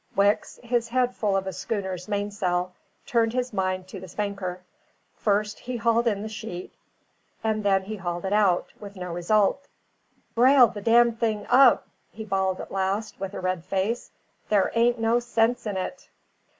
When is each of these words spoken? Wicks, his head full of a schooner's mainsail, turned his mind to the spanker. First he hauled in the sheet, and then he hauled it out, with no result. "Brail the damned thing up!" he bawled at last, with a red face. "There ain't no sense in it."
Wicks, 0.15 0.59
his 0.63 0.87
head 0.87 1.15
full 1.15 1.37
of 1.37 1.45
a 1.45 1.53
schooner's 1.53 2.07
mainsail, 2.07 2.73
turned 3.05 3.33
his 3.33 3.53
mind 3.53 3.87
to 3.87 3.99
the 3.99 4.07
spanker. 4.07 4.63
First 5.13 5.59
he 5.59 5.77
hauled 5.77 6.07
in 6.07 6.23
the 6.23 6.27
sheet, 6.27 6.73
and 7.43 7.63
then 7.63 7.83
he 7.83 7.97
hauled 7.97 8.25
it 8.25 8.33
out, 8.33 8.73
with 8.79 8.95
no 8.95 9.13
result. 9.13 9.67
"Brail 10.33 10.65
the 10.65 10.81
damned 10.81 11.19
thing 11.19 11.45
up!" 11.49 11.87
he 12.11 12.25
bawled 12.25 12.59
at 12.59 12.71
last, 12.71 13.19
with 13.19 13.35
a 13.35 13.39
red 13.39 13.63
face. 13.63 14.09
"There 14.49 14.71
ain't 14.73 14.97
no 14.97 15.19
sense 15.19 15.67
in 15.67 15.77
it." 15.77 16.09